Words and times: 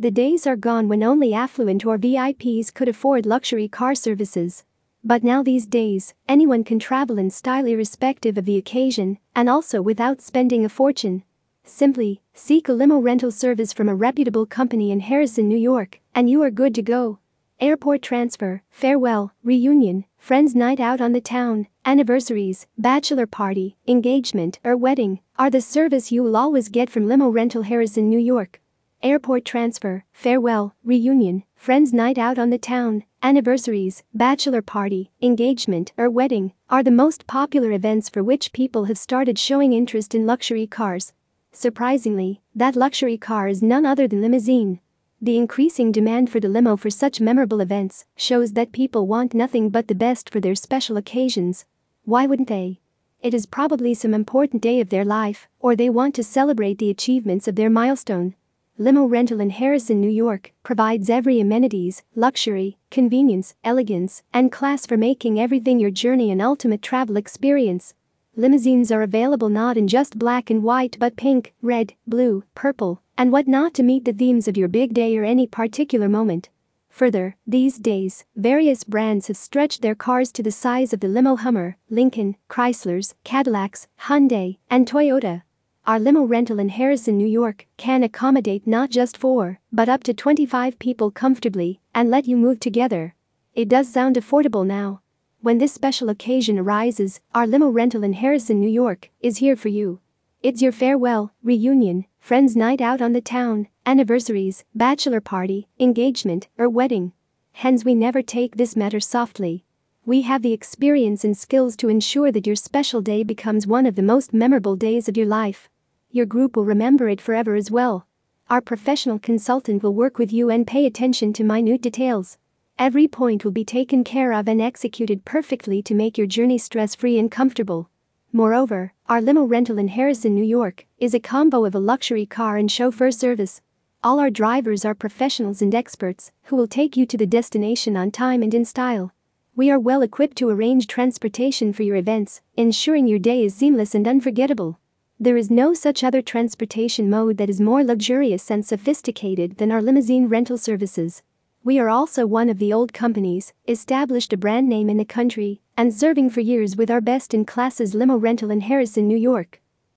The 0.00 0.10
days 0.10 0.46
are 0.46 0.56
gone 0.56 0.88
when 0.88 1.02
only 1.02 1.34
affluent 1.34 1.84
or 1.84 1.98
VIPs 1.98 2.72
could 2.72 2.88
afford 2.88 3.26
luxury 3.26 3.68
car 3.68 3.94
services. 3.94 4.64
But 5.04 5.22
now 5.22 5.42
these 5.42 5.66
days, 5.66 6.14
anyone 6.26 6.64
can 6.64 6.78
travel 6.78 7.18
in 7.18 7.28
style 7.28 7.66
irrespective 7.66 8.38
of 8.38 8.46
the 8.46 8.56
occasion 8.56 9.18
and 9.36 9.46
also 9.50 9.82
without 9.82 10.22
spending 10.22 10.64
a 10.64 10.70
fortune. 10.70 11.22
Simply, 11.64 12.22
seek 12.32 12.66
a 12.66 12.72
limo 12.72 12.96
rental 12.96 13.30
service 13.30 13.74
from 13.74 13.90
a 13.90 13.94
reputable 13.94 14.46
company 14.46 14.90
in 14.90 15.00
Harrison, 15.00 15.48
New 15.48 15.58
York, 15.58 16.00
and 16.14 16.30
you 16.30 16.40
are 16.40 16.50
good 16.50 16.74
to 16.76 16.82
go. 16.82 17.18
Airport 17.60 18.00
transfer, 18.00 18.62
farewell, 18.70 19.34
reunion, 19.44 20.06
friends' 20.16 20.54
night 20.54 20.80
out 20.80 21.02
on 21.02 21.12
the 21.12 21.20
town, 21.20 21.66
anniversaries, 21.84 22.66
bachelor 22.78 23.26
party, 23.26 23.76
engagement, 23.86 24.60
or 24.64 24.78
wedding 24.78 25.20
are 25.38 25.50
the 25.50 25.60
service 25.60 26.10
you 26.10 26.22
will 26.22 26.38
always 26.38 26.70
get 26.70 26.88
from 26.88 27.06
Limo 27.06 27.28
Rental 27.28 27.64
Harrison, 27.64 28.08
New 28.08 28.18
York. 28.18 28.62
Airport 29.02 29.46
transfer, 29.46 30.04
farewell, 30.12 30.74
reunion, 30.84 31.44
friends' 31.56 31.90
night 31.90 32.18
out 32.18 32.38
on 32.38 32.50
the 32.50 32.58
town, 32.58 33.04
anniversaries, 33.22 34.02
bachelor 34.12 34.60
party, 34.60 35.10
engagement, 35.22 35.94
or 35.96 36.10
wedding 36.10 36.52
are 36.68 36.82
the 36.82 36.90
most 36.90 37.26
popular 37.26 37.72
events 37.72 38.10
for 38.10 38.22
which 38.22 38.52
people 38.52 38.84
have 38.84 38.98
started 38.98 39.38
showing 39.38 39.72
interest 39.72 40.14
in 40.14 40.26
luxury 40.26 40.66
cars. 40.66 41.14
Surprisingly, 41.50 42.42
that 42.54 42.76
luxury 42.76 43.16
car 43.16 43.48
is 43.48 43.62
none 43.62 43.86
other 43.86 44.06
than 44.06 44.20
limousine. 44.20 44.80
The 45.18 45.38
increasing 45.38 45.92
demand 45.92 46.28
for 46.28 46.38
the 46.38 46.50
limo 46.50 46.76
for 46.76 46.90
such 46.90 47.22
memorable 47.22 47.62
events 47.62 48.04
shows 48.16 48.52
that 48.52 48.70
people 48.70 49.06
want 49.06 49.32
nothing 49.32 49.70
but 49.70 49.88
the 49.88 49.94
best 49.94 50.28
for 50.28 50.40
their 50.40 50.54
special 50.54 50.98
occasions. 50.98 51.64
Why 52.04 52.26
wouldn't 52.26 52.48
they? 52.48 52.80
It 53.22 53.32
is 53.32 53.46
probably 53.46 53.94
some 53.94 54.12
important 54.12 54.62
day 54.62 54.78
of 54.78 54.90
their 54.90 55.06
life, 55.06 55.48
or 55.58 55.74
they 55.74 55.88
want 55.88 56.14
to 56.16 56.22
celebrate 56.22 56.78
the 56.78 56.90
achievements 56.90 57.48
of 57.48 57.56
their 57.56 57.70
milestone. 57.70 58.34
Limo 58.80 59.04
Rental 59.04 59.40
in 59.40 59.50
Harrison, 59.50 60.00
New 60.00 60.08
York 60.08 60.54
provides 60.62 61.10
every 61.10 61.38
amenities, 61.38 62.02
luxury, 62.14 62.78
convenience, 62.90 63.54
elegance, 63.62 64.22
and 64.32 64.50
class 64.50 64.86
for 64.86 64.96
making 64.96 65.38
everything 65.38 65.78
your 65.78 65.90
journey 65.90 66.30
an 66.30 66.40
ultimate 66.40 66.80
travel 66.80 67.18
experience. 67.18 67.92
Limousines 68.36 68.90
are 68.90 69.02
available 69.02 69.50
not 69.50 69.76
in 69.76 69.86
just 69.86 70.18
black 70.18 70.48
and 70.48 70.62
white 70.62 70.96
but 70.98 71.14
pink, 71.16 71.52
red, 71.60 71.92
blue, 72.06 72.42
purple, 72.54 73.02
and 73.18 73.30
whatnot 73.30 73.74
to 73.74 73.82
meet 73.82 74.06
the 74.06 74.14
themes 74.14 74.48
of 74.48 74.56
your 74.56 74.66
big 74.66 74.94
day 74.94 75.14
or 75.14 75.24
any 75.24 75.46
particular 75.46 76.08
moment. 76.08 76.48
Further, 76.88 77.36
these 77.46 77.76
days, 77.76 78.24
various 78.34 78.82
brands 78.82 79.26
have 79.26 79.36
stretched 79.36 79.82
their 79.82 79.94
cars 79.94 80.32
to 80.32 80.42
the 80.42 80.50
size 80.50 80.94
of 80.94 81.00
the 81.00 81.08
limo 81.08 81.36
Hummer, 81.36 81.76
Lincoln, 81.90 82.34
Chryslers, 82.48 83.12
Cadillacs, 83.24 83.88
Hyundai, 84.04 84.56
and 84.70 84.88
Toyota. 84.88 85.42
Our 85.90 85.98
limo 85.98 86.22
rental 86.22 86.60
in 86.60 86.68
Harrison, 86.68 87.16
New 87.16 87.26
York, 87.26 87.66
can 87.76 88.04
accommodate 88.04 88.64
not 88.64 88.90
just 88.90 89.16
four, 89.16 89.58
but 89.72 89.88
up 89.88 90.04
to 90.04 90.14
25 90.14 90.78
people 90.78 91.10
comfortably 91.10 91.80
and 91.92 92.08
let 92.08 92.28
you 92.28 92.36
move 92.36 92.60
together. 92.60 93.16
It 93.56 93.68
does 93.68 93.92
sound 93.92 94.14
affordable 94.14 94.64
now. 94.64 95.00
When 95.40 95.58
this 95.58 95.72
special 95.72 96.08
occasion 96.08 96.60
arises, 96.60 97.18
our 97.34 97.44
limo 97.44 97.70
rental 97.70 98.04
in 98.04 98.12
Harrison, 98.12 98.60
New 98.60 98.68
York, 98.68 99.10
is 99.20 99.38
here 99.38 99.56
for 99.56 99.66
you. 99.66 99.98
It's 100.44 100.62
your 100.62 100.70
farewell, 100.70 101.32
reunion, 101.42 102.06
friends' 102.20 102.54
night 102.54 102.80
out 102.80 103.02
on 103.02 103.12
the 103.12 103.20
town, 103.20 103.66
anniversaries, 103.84 104.64
bachelor 104.72 105.20
party, 105.20 105.66
engagement, 105.80 106.46
or 106.56 106.68
wedding. 106.68 107.14
Hence, 107.50 107.84
we 107.84 107.96
never 107.96 108.22
take 108.22 108.58
this 108.58 108.76
matter 108.76 109.00
softly. 109.00 109.64
We 110.06 110.22
have 110.22 110.42
the 110.42 110.52
experience 110.52 111.24
and 111.24 111.36
skills 111.36 111.74
to 111.78 111.88
ensure 111.88 112.30
that 112.30 112.46
your 112.46 112.54
special 112.54 113.00
day 113.00 113.24
becomes 113.24 113.66
one 113.66 113.86
of 113.86 113.96
the 113.96 114.02
most 114.02 114.32
memorable 114.32 114.76
days 114.76 115.08
of 115.08 115.16
your 115.16 115.26
life. 115.26 115.68
Your 116.12 116.26
group 116.26 116.56
will 116.56 116.64
remember 116.64 117.08
it 117.08 117.20
forever 117.20 117.54
as 117.54 117.70
well. 117.70 118.04
Our 118.48 118.60
professional 118.60 119.20
consultant 119.20 119.80
will 119.80 119.94
work 119.94 120.18
with 120.18 120.32
you 120.32 120.50
and 120.50 120.66
pay 120.66 120.84
attention 120.84 121.32
to 121.34 121.44
minute 121.44 121.82
details. 121.82 122.36
Every 122.80 123.06
point 123.06 123.44
will 123.44 123.52
be 123.52 123.64
taken 123.64 124.02
care 124.02 124.32
of 124.32 124.48
and 124.48 124.60
executed 124.60 125.24
perfectly 125.24 125.82
to 125.82 125.94
make 125.94 126.18
your 126.18 126.26
journey 126.26 126.58
stress 126.58 126.96
free 126.96 127.16
and 127.16 127.30
comfortable. 127.30 127.90
Moreover, 128.32 128.92
our 129.08 129.20
limo 129.20 129.44
rental 129.44 129.78
in 129.78 129.86
Harrison, 129.86 130.34
New 130.34 130.42
York, 130.42 130.84
is 130.98 131.14
a 131.14 131.20
combo 131.20 131.64
of 131.64 131.76
a 131.76 131.78
luxury 131.78 132.26
car 132.26 132.56
and 132.56 132.72
chauffeur 132.72 133.12
service. 133.12 133.60
All 134.02 134.18
our 134.18 134.30
drivers 134.30 134.84
are 134.84 134.96
professionals 134.96 135.62
and 135.62 135.72
experts 135.72 136.32
who 136.44 136.56
will 136.56 136.66
take 136.66 136.96
you 136.96 137.06
to 137.06 137.16
the 137.16 137.26
destination 137.26 137.96
on 137.96 138.10
time 138.10 138.42
and 138.42 138.52
in 138.52 138.64
style. 138.64 139.12
We 139.54 139.70
are 139.70 139.78
well 139.78 140.02
equipped 140.02 140.38
to 140.38 140.48
arrange 140.48 140.88
transportation 140.88 141.72
for 141.72 141.84
your 141.84 141.96
events, 141.96 142.40
ensuring 142.56 143.06
your 143.06 143.20
day 143.20 143.44
is 143.44 143.54
seamless 143.54 143.94
and 143.94 144.08
unforgettable. 144.08 144.80
There 145.22 145.36
is 145.36 145.50
no 145.50 145.74
such 145.74 146.02
other 146.02 146.22
transportation 146.22 147.10
mode 147.10 147.36
that 147.36 147.50
is 147.50 147.60
more 147.60 147.84
luxurious 147.84 148.50
and 148.50 148.64
sophisticated 148.64 149.58
than 149.58 149.70
our 149.70 149.82
limousine 149.82 150.28
rental 150.28 150.56
services. 150.56 151.22
We 151.62 151.78
are 151.78 151.90
also 151.90 152.26
one 152.26 152.48
of 152.48 152.58
the 152.58 152.72
old 152.72 152.94
companies, 152.94 153.52
established 153.68 154.32
a 154.32 154.38
brand 154.38 154.66
name 154.66 154.88
in 154.88 154.96
the 154.96 155.04
country, 155.04 155.60
and 155.76 155.92
serving 155.92 156.30
for 156.30 156.40
years 156.40 156.74
with 156.74 156.90
our 156.90 157.02
best 157.02 157.34
in 157.34 157.44
classes 157.44 157.94
limo 157.94 158.16
rental 158.16 158.50
in 158.50 158.62
Harrison, 158.62 159.06
New 159.06 159.18
York. 159.18 159.59